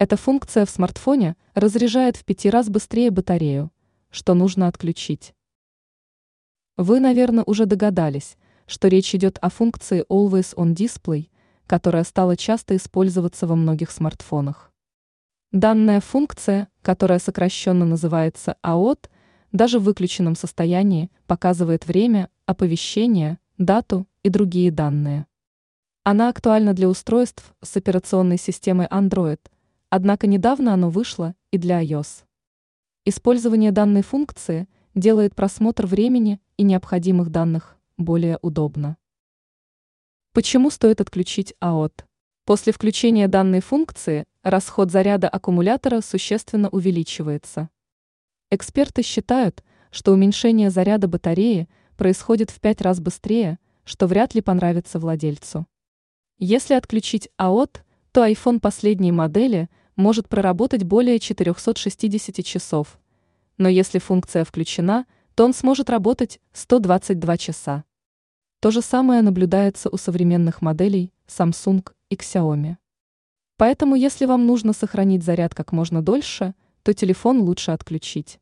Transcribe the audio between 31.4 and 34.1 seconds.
и для iOS. Использование данной